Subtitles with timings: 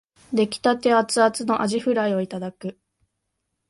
[0.33, 2.79] 出来立てアツアツのあじフライをいただく